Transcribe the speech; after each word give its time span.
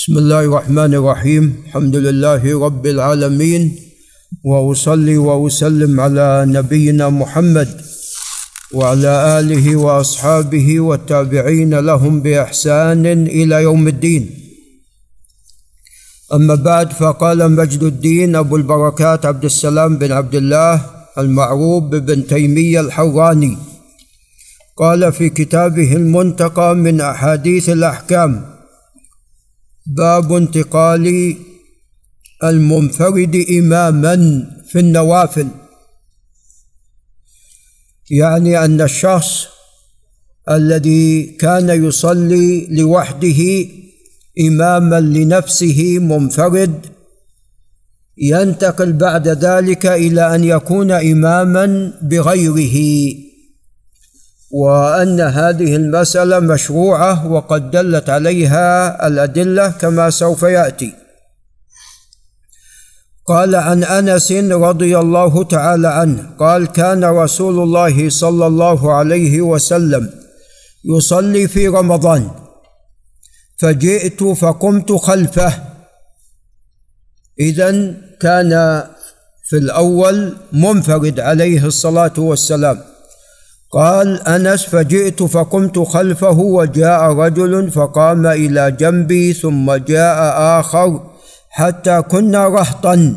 بسم 0.00 0.18
الله 0.18 0.40
الرحمن 0.40 0.94
الرحيم 0.94 1.44
الحمد 1.66 1.96
لله 1.96 2.64
رب 2.66 2.86
العالمين 2.86 3.76
واصلي 4.44 5.16
واسلم 5.16 6.00
على 6.00 6.44
نبينا 6.48 7.08
محمد 7.08 7.80
وعلى 8.72 9.38
اله 9.38 9.76
واصحابه 9.76 10.80
والتابعين 10.80 11.74
لهم 11.74 12.20
باحسان 12.20 13.06
إلى 13.26 13.62
يوم 13.62 13.88
الدين 13.88 14.30
اما 16.32 16.54
بعد 16.54 16.92
فقال 16.92 17.52
مجد 17.52 17.82
الدين 17.82 18.36
ابو 18.36 18.56
البركات 18.56 19.26
عبد 19.26 19.44
السلام 19.44 19.98
بن 19.98 20.12
عبد 20.12 20.34
الله 20.34 20.86
المعروف 21.18 21.84
بابن 21.84 22.26
تيميه 22.26 22.80
الحراني 22.80 23.58
قال 24.76 25.12
في 25.12 25.28
كتابه 25.28 25.96
المنتقى 25.96 26.74
من 26.76 27.00
احاديث 27.00 27.68
الاحكام 27.68 28.49
باب 29.96 30.32
انتقال 30.32 31.36
المنفرد 32.44 33.44
إماما 33.58 34.46
في 34.68 34.78
النوافل. 34.78 35.48
يعني 38.10 38.64
أن 38.64 38.80
الشخص 38.80 39.46
الذي 40.50 41.22
كان 41.22 41.84
يصلي 41.84 42.66
لوحده 42.70 43.66
إماما 44.40 45.00
لنفسه 45.00 45.98
منفرد 45.98 46.86
ينتقل 48.18 48.92
بعد 48.92 49.28
ذلك 49.28 49.86
إلى 49.86 50.34
أن 50.34 50.44
يكون 50.44 50.90
إماما 50.90 51.92
بغيره. 52.02 53.29
وأن 54.50 55.20
هذه 55.20 55.76
المسألة 55.76 56.38
مشروعة 56.38 57.32
وقد 57.32 57.70
دلت 57.70 58.10
عليها 58.10 59.06
الأدلة 59.06 59.68
كما 59.70 60.10
سوف 60.10 60.42
يأتي. 60.42 60.94
قال 63.26 63.54
عن 63.54 63.84
أنس 63.84 64.32
رضي 64.32 64.98
الله 64.98 65.44
تعالى 65.44 65.88
عنه 65.88 66.30
قال 66.38 66.66
كان 66.66 67.04
رسول 67.04 67.62
الله 67.62 68.08
صلى 68.08 68.46
الله 68.46 68.94
عليه 68.94 69.40
وسلم 69.40 70.10
يصلي 70.84 71.48
في 71.48 71.68
رمضان 71.68 72.30
فجئت 73.58 74.22
فقمت 74.22 74.92
خلفه. 74.92 75.52
اذا 77.40 77.94
كان 78.20 78.82
في 79.44 79.56
الأول 79.56 80.36
منفرد 80.52 81.20
عليه 81.20 81.66
الصلاة 81.66 82.12
والسلام 82.18 82.89
قال 83.72 84.28
أنس 84.28 84.64
فجئت 84.64 85.22
فقمت 85.22 85.78
خلفه 85.78 86.38
وجاء 86.38 87.12
رجل 87.12 87.70
فقام 87.70 88.26
إلى 88.26 88.70
جنبي 88.70 89.32
ثم 89.32 89.74
جاء 89.74 90.18
آخر 90.60 91.10
حتى 91.50 92.02
كنا 92.02 92.48
رهطا. 92.48 93.16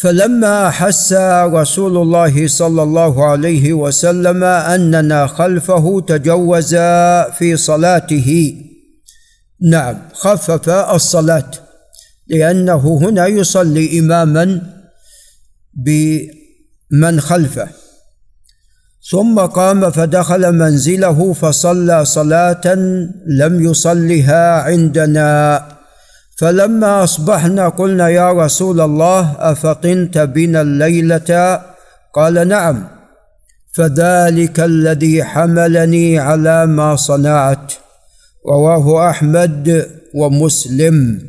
فلما 0.00 0.68
احس 0.68 1.12
رسول 1.42 1.96
الله 1.96 2.48
صلى 2.48 2.82
الله 2.82 3.24
عليه 3.24 3.72
وسلم 3.72 4.44
أننا 4.44 5.26
خلفه 5.26 6.00
تجوز 6.00 6.74
في 7.38 7.56
صلاته. 7.56 8.54
نعم 9.70 9.98
خفف 10.12 10.68
الصلاة 10.68 11.50
لأنه 12.26 12.98
هنا 13.02 13.26
يصلي 13.26 13.98
اماما 13.98 14.62
بمن 15.74 17.20
خلفه. 17.20 17.68
ثم 19.10 19.40
قام 19.40 19.90
فدخل 19.90 20.52
منزله 20.52 21.32
فصلى 21.32 22.04
صلاة 22.04 22.74
لم 23.26 23.64
يصلها 23.64 24.62
عندنا. 24.62 25.64
فلما 26.36 27.04
أصبحنا 27.04 27.68
قلنا 27.68 28.08
يا 28.08 28.32
رسول 28.32 28.80
الله 28.80 29.36
أفطنت 29.38 30.18
بنا 30.18 30.60
الليلة؟ 30.60 31.60
قال 32.14 32.48
نعم. 32.48 32.88
فذلك 33.74 34.60
الذي 34.60 35.24
حملني 35.24 36.18
على 36.18 36.66
ما 36.66 36.96
صنعت. 36.96 37.72
رواه 38.46 39.10
أحمد 39.10 39.86
ومسلم. 40.14 41.20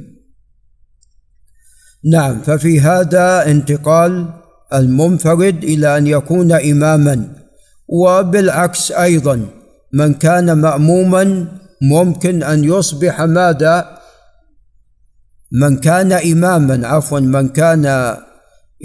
نعم 2.12 2.42
ففي 2.42 2.80
هذا 2.80 3.46
انتقال 3.46 4.28
المنفرد 4.74 5.64
إلى 5.64 5.98
أن 5.98 6.08
يكون 6.08 6.52
اماما. 6.52 7.39
وبالعكس 7.90 8.92
أيضا 8.92 9.46
من 9.94 10.14
كان 10.14 10.52
ماموما 10.52 11.48
ممكن 11.82 12.44
أن 12.44 12.64
يصبح 12.64 13.22
ماذا؟ 13.22 14.00
من 15.52 15.78
كان 15.78 16.12
اماما 16.12 16.88
عفوا 16.88 17.20
من 17.20 17.48
كان 17.50 17.86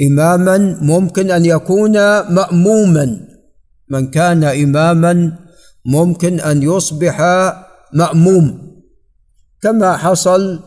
اماما 0.00 0.78
ممكن 0.80 1.30
أن 1.30 1.44
يكون 1.44 1.92
ماموما. 2.20 3.20
من 3.90 4.10
كان 4.10 4.44
اماما 4.44 5.32
ممكن 5.86 6.40
أن 6.40 6.62
يصبح 6.62 7.20
مأموم. 7.92 8.74
كما 9.62 9.96
حصل 9.96 10.60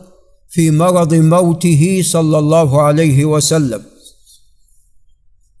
في 0.48 0.70
مرض 0.70 1.14
موته 1.14 2.02
صلى 2.04 2.38
الله 2.38 2.82
عليه 2.82 3.24
وسلم. 3.24 3.82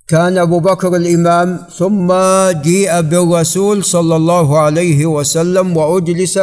كان 0.08 0.38
أبو 0.38 0.60
بكر 0.60 0.96
الإمام 0.96 1.58
ثم 1.76 2.12
جيء 2.62 3.00
بالرسول 3.00 3.84
صلى 3.84 4.16
الله 4.16 4.58
عليه 4.58 5.06
وسلم 5.06 5.76
وأجلس 5.76 6.38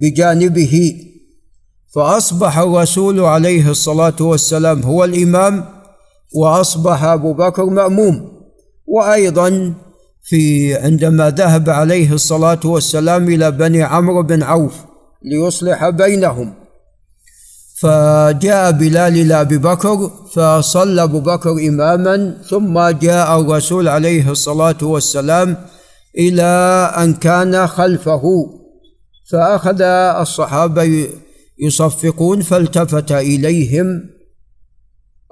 بجانبه. 0.00 0.96
فأصبح 1.94 2.58
الرسول 2.58 3.20
عليه 3.20 3.70
الصلاة 3.70 4.16
والسلام 4.20 4.82
هو 4.82 5.04
الإمام 5.04 5.64
وأصبح 6.34 7.04
أبو 7.04 7.32
بكر 7.32 7.64
مأموم. 7.64 8.32
وأيضا 8.86 9.74
في 10.22 10.74
عندما 10.74 11.30
ذهب 11.30 11.70
عليه 11.70 12.12
الصلاة 12.12 12.60
والسلام 12.64 13.28
إلى 13.28 13.50
بني 13.50 13.82
عمرو 13.82 14.22
بن 14.22 14.42
عوف 14.42 14.74
ليصلح 15.22 15.88
بينهم. 15.88 16.61
فجاء 17.82 18.70
بلال 18.70 19.12
إلى 19.16 19.40
أبي 19.40 19.58
بكر 19.58 20.10
فصلى 20.32 21.02
أبو 21.02 21.20
بكر 21.20 21.50
إماما 21.50 22.36
ثم 22.48 22.88
جاء 22.88 23.40
الرسول 23.40 23.88
عليه 23.88 24.30
الصلاة 24.30 24.76
والسلام 24.82 25.56
إلى 26.18 26.42
أن 26.96 27.14
كان 27.14 27.66
خلفه 27.66 28.22
فأخذ 29.30 29.82
الصحابة 30.20 31.08
يصفقون 31.58 32.40
فالتفت 32.40 33.12
إليهم 33.12 34.10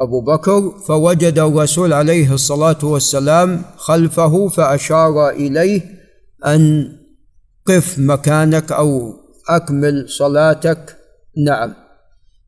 أبو 0.00 0.20
بكر 0.20 0.70
فوجد 0.88 1.38
الرسول 1.38 1.92
عليه 1.92 2.34
الصلاة 2.34 2.78
والسلام 2.82 3.62
خلفه 3.76 4.48
فأشار 4.48 5.28
إليه 5.28 5.82
أن 6.46 6.92
قف 7.66 7.98
مكانك 7.98 8.72
أو 8.72 9.14
أكمل 9.48 10.08
صلاتك. 10.08 10.96
نعم. 11.46 11.89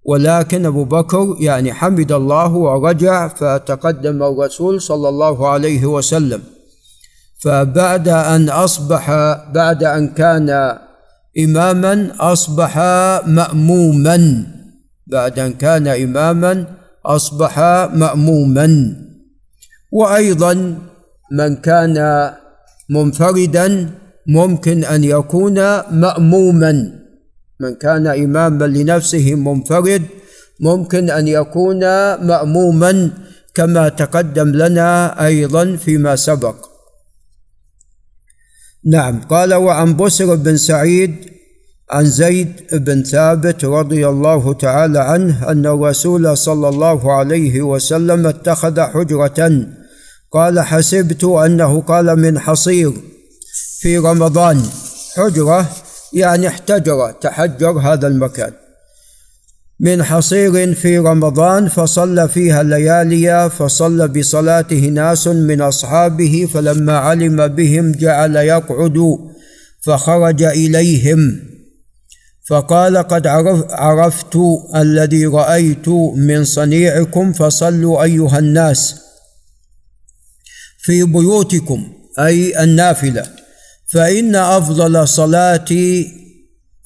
ولكن 0.04 0.66
أبو 0.66 0.84
بكر 0.84 1.36
يعني 1.40 1.72
حمد 1.72 2.12
الله 2.12 2.52
ورجع 2.52 3.28
فتقدم 3.28 4.22
الرسول 4.22 4.82
صلى 4.82 5.08
الله 5.08 5.48
عليه 5.48 5.86
وسلم. 5.86 6.42
فبعد 7.42 8.08
أن 8.08 8.48
أصبح 8.48 9.10
بعد 9.54 9.84
أن 9.84 10.08
كان 10.08 10.78
إماما 11.38 12.12
أصبح 12.20 12.78
مأموما. 13.26 14.46
بعد 15.06 15.38
أن 15.38 15.52
كان 15.52 15.88
إماما 15.88 16.66
أصبح 17.06 17.58
مأموما. 17.94 18.96
وأيضا 19.92 20.78
من 21.32 21.56
كان 21.56 22.30
منفردا 22.90 23.90
ممكن 24.26 24.84
أن 24.84 25.04
يكون 25.04 25.54
مأموما. 25.90 27.01
من 27.62 27.74
كان 27.74 28.06
إماما 28.06 28.64
لنفسه 28.64 29.34
منفرد 29.34 30.02
ممكن 30.60 31.10
أن 31.10 31.28
يكون 31.28 31.80
مأموما 32.26 33.10
كما 33.54 33.88
تقدم 33.88 34.48
لنا 34.48 35.24
أيضا 35.26 35.76
فيما 35.76 36.16
سبق. 36.16 36.54
نعم 38.84 39.20
قال 39.20 39.54
وعن 39.54 39.96
بسر 39.96 40.34
بن 40.34 40.56
سعيد 40.56 41.14
عن 41.90 42.04
زيد 42.04 42.52
بن 42.72 43.02
ثابت 43.02 43.64
رضي 43.64 44.08
الله 44.08 44.52
تعالى 44.52 44.98
عنه 44.98 45.50
أن 45.50 45.66
الرسول 45.66 46.36
صلى 46.36 46.68
الله 46.68 47.12
عليه 47.12 47.62
وسلم 47.62 48.26
اتخذ 48.26 48.80
حجرة. 48.80 49.66
قال 50.32 50.60
حسبت 50.60 51.24
أنه 51.24 51.80
قال 51.80 52.18
من 52.18 52.38
حصير 52.38 52.92
في 53.80 53.98
رمضان. 53.98 54.62
حجرة 55.16 55.70
يعني 56.14 56.48
احتجر 56.48 57.12
تحجر 57.12 57.78
هذا 57.78 58.06
المكان. 58.06 58.52
من 59.80 60.02
حصير 60.02 60.74
في 60.74 60.98
رمضان 60.98 61.68
فصلى 61.68 62.28
فيها 62.28 62.62
ليالي 62.62 63.50
فصلى 63.50 64.08
بصلاته 64.08 64.86
ناس 64.86 65.26
من 65.26 65.60
أصحابه 65.60 66.48
فلما 66.54 66.98
علم 66.98 67.48
بهم 67.48 67.92
جعل 67.92 68.36
يقعد 68.36 69.18
فخرج 69.80 70.42
إليهم. 70.42 71.40
فقال 72.48 72.96
قد 72.96 73.26
عرفت 73.70 74.38
الذي 74.76 75.26
رأيت 75.26 75.88
من 76.16 76.44
صنيعكم 76.44 77.32
فصلوا 77.32 78.02
أيها 78.02 78.38
الناس 78.38 78.94
في 80.78 81.04
بيوتكم 81.04 81.92
أي 82.18 82.62
النافلة. 82.64 83.41
فإن 83.92 84.36
أفضل 84.36 85.08
صلاه 85.08 86.04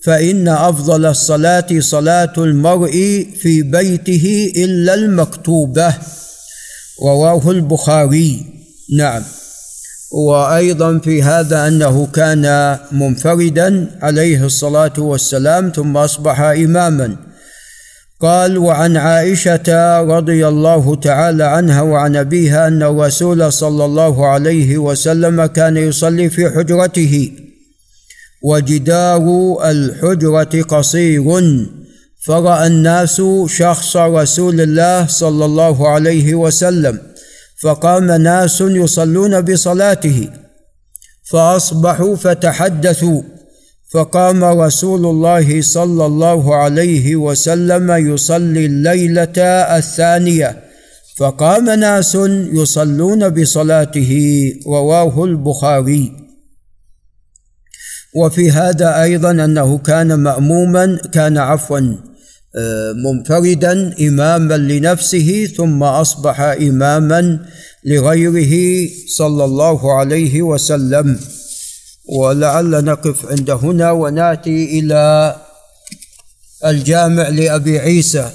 فإن 0.04 0.48
أفضل 0.48 1.06
الصلاة 1.06 1.66
صلاة 1.78 2.32
المرء 2.38 3.26
في 3.40 3.62
بيته 3.62 4.52
إلا 4.56 4.94
المكتوبة. 4.94 5.94
رواه 7.02 7.50
البخاري. 7.50 8.46
نعم. 8.96 9.22
وأيضا 10.12 10.98
في 10.98 11.22
هذا 11.22 11.68
أنه 11.68 12.06
كان 12.06 12.78
منفردا 12.92 13.98
عليه 14.02 14.44
الصلاة 14.44 14.92
والسلام 14.98 15.72
ثم 15.76 15.96
أصبح 15.96 16.40
إماما. 16.40 17.16
قال 18.20 18.58
وعن 18.58 18.96
عائشة 18.96 20.00
رضي 20.02 20.48
الله 20.48 20.96
تعالى 20.96 21.44
عنها 21.44 21.82
وعن 21.82 22.16
أبيها 22.16 22.68
أن 22.68 22.82
الرسول 22.82 23.52
صلى 23.52 23.84
الله 23.84 24.26
عليه 24.26 24.78
وسلم 24.78 25.46
كان 25.46 25.76
يصلي 25.76 26.30
في 26.30 26.50
حجرته. 26.50 27.32
وجدار 28.42 29.56
الحجرة 29.70 30.62
قصير 30.62 31.24
فرأى 32.26 32.66
الناس 32.66 33.22
شخص 33.46 33.96
رسول 33.96 34.60
الله 34.60 35.06
صلى 35.06 35.44
الله 35.44 35.88
عليه 35.88 36.34
وسلم 36.34 36.98
فقام 37.62 38.10
ناس 38.10 38.60
يصلون 38.60 39.40
بصلاته 39.40 40.28
فأصبحوا 41.30 42.16
فتحدثوا. 42.16 43.22
فقام 43.96 44.44
رسول 44.44 45.06
الله 45.06 45.60
صلى 45.60 46.06
الله 46.06 46.54
عليه 46.54 47.16
وسلم 47.16 47.90
يصلي 47.90 48.66
الليلة 48.66 49.38
الثانية. 49.78 50.64
فقام 51.18 51.70
ناس 51.70 52.14
يصلون 52.52 53.28
بصلاته 53.28 54.12
رواه 54.66 55.24
البخاري. 55.24 56.12
وفي 58.16 58.50
هذا 58.50 59.02
أيضا 59.02 59.30
أنه 59.30 59.78
كان 59.78 60.14
ماموما 60.14 60.98
كان 61.12 61.38
عفوا 61.38 61.80
منفردا 63.04 63.94
اماما 64.00 64.56
لنفسه 64.56 65.48
ثم 65.56 65.82
أصبح 65.82 66.40
اماما 66.40 67.40
لغيره 67.84 68.88
صلى 69.18 69.44
الله 69.44 69.98
عليه 69.98 70.42
وسلم. 70.42 71.18
ولعل 72.08 72.84
نقف 72.84 73.26
عند 73.26 73.50
هنا 73.50 73.90
وناتي 73.90 74.78
إلى 74.78 75.36
الجامع 76.64 77.28
لأبي 77.28 77.78
عيسى. 77.78 78.30